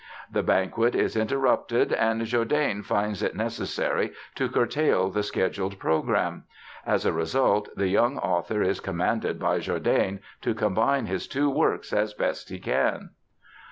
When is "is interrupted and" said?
0.95-2.25